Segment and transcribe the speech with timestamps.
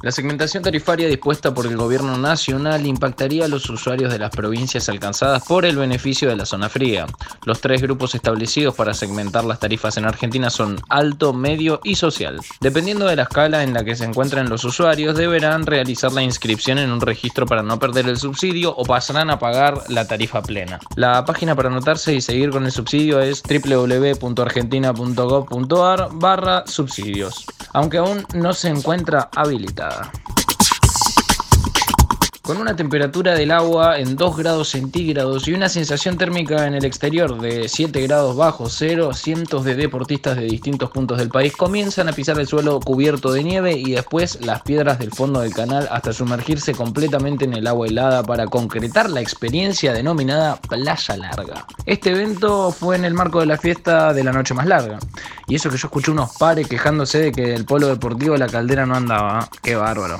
[0.00, 4.88] La segmentación tarifaria dispuesta por el gobierno nacional impactaría a los usuarios de las provincias
[4.88, 7.06] alcanzadas por el beneficio de la zona fría.
[7.44, 12.38] Los tres grupos establecidos para segmentar las tarifas en Argentina son alto, medio y social.
[12.60, 16.78] Dependiendo de la escala en la que se encuentren los usuarios, deberán realizar la inscripción
[16.78, 20.78] en un registro para no perder el subsidio o pasarán a pagar la tarifa plena.
[20.94, 28.24] La página para anotarse y seguir con el subsidio es www.argentina.gov.ar barra subsidios, aunque aún
[28.34, 29.87] no se encuentra habilitada.
[29.88, 30.04] uh,
[32.48, 36.86] Con una temperatura del agua en 2 grados centígrados y una sensación térmica en el
[36.86, 42.08] exterior de 7 grados bajo cero, cientos de deportistas de distintos puntos del país comienzan
[42.08, 45.90] a pisar el suelo cubierto de nieve y después las piedras del fondo del canal
[45.90, 51.66] hasta sumergirse completamente en el agua helada para concretar la experiencia denominada Playa Larga.
[51.84, 54.98] Este evento fue en el marco de la fiesta de la noche más larga.
[55.48, 58.48] Y eso que yo escuché unos pares quejándose de que el polo deportivo de la
[58.48, 59.40] caldera no andaba.
[59.40, 59.58] ¿eh?
[59.62, 60.18] Qué bárbaro.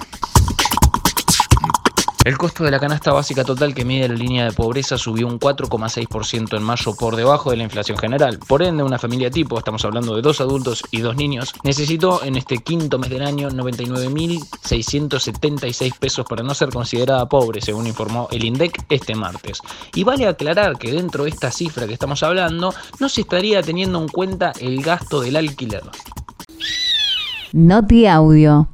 [2.29, 5.41] El costo de la canasta básica total que mide la línea de pobreza subió un
[5.41, 8.39] 4,6% en mayo por debajo de la inflación general.
[8.47, 12.37] Por ende, una familia tipo, estamos hablando de dos adultos y dos niños, necesitó en
[12.37, 18.45] este quinto mes del año 99.676 pesos para no ser considerada pobre, según informó el
[18.45, 19.63] INDEC este martes.
[19.95, 24.03] Y vale aclarar que dentro de esta cifra que estamos hablando, no se estaría teniendo
[24.03, 25.85] en cuenta el gasto del alquiler.
[27.55, 28.69] Noti Audio.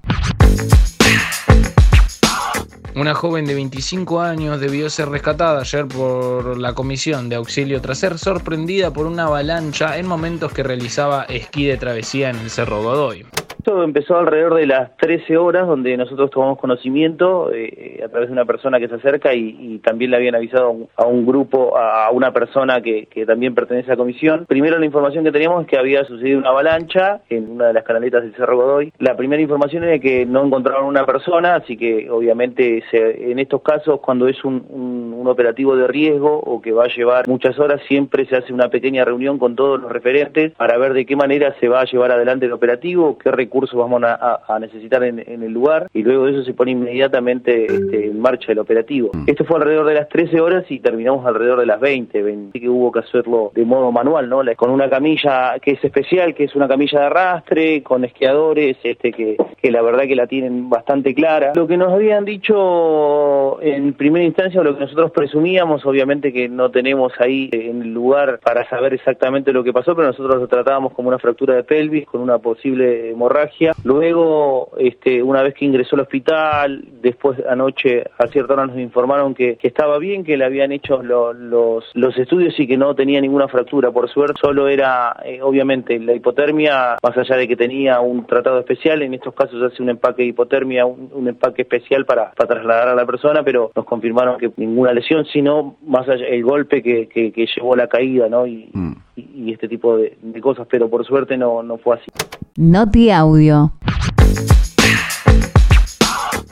[2.97, 7.99] Una joven de 25 años debió ser rescatada ayer por la Comisión de Auxilio tras
[7.99, 12.85] ser sorprendida por una avalancha en momentos que realizaba esquí de travesía en el Cerro
[12.85, 13.27] Godoy.
[13.65, 18.35] Esto empezó alrededor de las 13 horas, donde nosotros tomamos conocimiento eh, a través de
[18.35, 22.31] una persona que se acerca y, también le habían avisado a un, grupo, a, una
[22.31, 24.45] persona que, también pertenece a la comisión.
[24.47, 27.85] Primero la información que teníamos es que había sucedido una avalancha en una de las
[27.85, 28.93] canaletas del Cerro Godoy.
[28.99, 34.01] La primera información es que no encontraron una persona, así que obviamente en estos casos
[34.01, 38.27] cuando es un, un operativo de riesgo o que va a llevar muchas horas, siempre
[38.27, 41.69] se hace una pequeña reunión con todos los referentes para ver de qué manera se
[41.69, 45.89] va a llevar adelante el operativo, qué recursos recursos vamos a, necesitar en, el lugar
[45.93, 49.11] y luego de eso se pone inmediatamente este, en marcha el operativo.
[49.13, 49.25] Mm.
[49.29, 52.69] Esto fue alrededor de las 13 horas y terminamos alrededor de las 20, 20 que
[52.69, 54.43] hubo que hacerlo de modo manual, ¿no?
[54.57, 59.13] Con una camilla que es especial, que es una camilla de arrastre, con esquiadores, este
[59.13, 61.53] que, que la verdad que la tienen bastante clara.
[61.55, 66.71] Lo que nos habían dicho en primera instancia, lo que nosotros presumíamos, obviamente que no
[66.71, 70.93] tenemos ahí en el lugar para saber exactamente lo que pasó, pero nosotros lo tratábamos
[70.93, 73.44] como una fractura de pelvis con una posible hemorragia
[73.85, 79.35] Luego, este, una vez que ingresó al hospital, después anoche a cierta hora nos informaron
[79.35, 83.49] que, estaba bien, que le habían hecho los, los estudios y que no tenía ninguna
[83.49, 83.91] fractura.
[83.91, 88.59] Por suerte, solo era, eh, obviamente, la hipotermia, más allá de que tenía un tratado
[88.61, 92.89] especial, en estos casos se hace un empaque de hipotermia, un, empaque especial para, trasladar
[92.89, 97.09] a la persona, pero nos confirmaron que ninguna lesión, sino más allá el golpe que,
[97.09, 98.47] que, llevó la caída, ¿no?
[98.47, 98.93] Y, mm.
[99.17, 102.11] y, este tipo de, de, cosas, pero por suerte no, no fue así.
[102.57, 103.73] Noti Audio.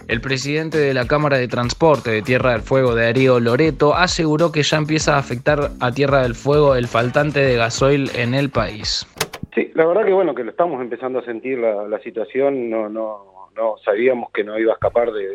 [0.08, 4.64] El presidente de la Cámara de Transporte de Tierra del Fuego, Darío Loreto, aseguró que
[4.64, 9.06] ya empieza a afectar a Tierra del Fuego el faltante de gasoil en el país.
[9.54, 13.48] Sí, la verdad que bueno, que lo estamos empezando a sentir la, situación, no, no,
[13.54, 15.28] no sabíamos que no iba a escapar de,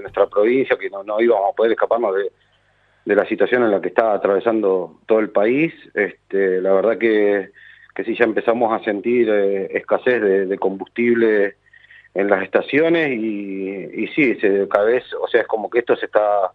[0.00, 2.32] nuestra provincia, que no, no íbamos a poder escaparnos de,
[3.04, 5.74] de la situación en la que está atravesando todo el país.
[5.92, 7.50] Este, la verdad que
[7.94, 11.56] que sí ya empezamos a sentir eh, escasez de, combustible
[12.14, 15.96] en las estaciones y, y sí, se, cada vez, o sea, es como que esto
[15.96, 16.52] se está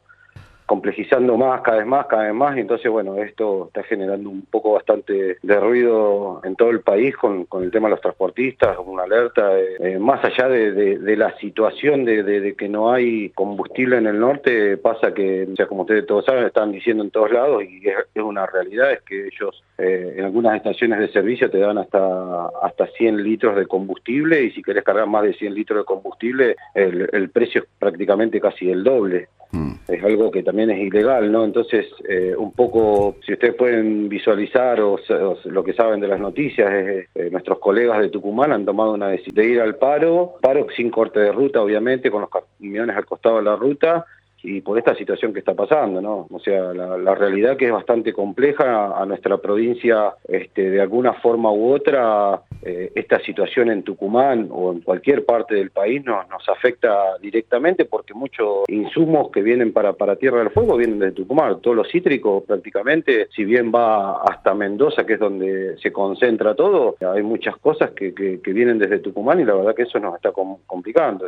[0.69, 4.43] complejizando más, cada vez más, cada vez más, y entonces, bueno, esto está generando un
[4.43, 8.77] poco bastante de ruido en todo el país con, con el tema de los transportistas,
[8.85, 14.19] una alerta, eh, más allá de, la situación de, que no hay combustible en el
[14.19, 18.45] norte, pasa que, como ustedes todos saben, están diciendo en todos lados, y es, una
[18.45, 23.23] realidad, es que ellos eh, en algunas estaciones de servicio te dan hasta, hasta 100
[23.23, 27.31] litros de combustible, y si querés cargar más de 100 litros de combustible, el, el
[27.31, 29.29] precio es prácticamente casi el doble.
[29.51, 29.68] Mm.
[29.91, 31.43] Es algo que también es ilegal, ¿no?
[31.43, 34.99] Entonces, eh, un poco, si ustedes pueden visualizar o,
[35.45, 39.09] lo que saben de las noticias, es, eh, nuestros colegas de Tucumán han tomado una
[39.09, 43.05] decisión de ir al paro, paro sin corte de ruta, obviamente, con los camiones al
[43.05, 44.05] costado de la ruta,
[44.49, 46.27] y por esta situación que está pasando, ¿no?
[46.31, 51.51] O sea, la, realidad que es bastante compleja a nuestra provincia, este, de alguna forma
[51.51, 56.47] u otra, eh, esta situación en Tucumán o en cualquier parte del país nos, nos
[56.49, 61.61] afecta directamente porque muchos insumos que vienen para, para Tierra del Fuego vienen de Tucumán,
[61.61, 66.95] todos los cítricos prácticamente, si bien va hasta Mendoza, que es donde se concentra todo,
[67.13, 70.15] hay muchas cosas que, que, que vienen desde Tucumán y la verdad que eso nos
[70.15, 71.27] está complicando.